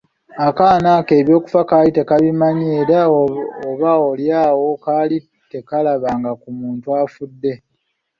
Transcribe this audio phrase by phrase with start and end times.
[0.47, 2.99] Akaana ko eby'okufa kaali tekabimanyi era
[3.69, 5.17] oba oli awo kaali
[5.51, 7.53] tekalabanga ku muntu afudde.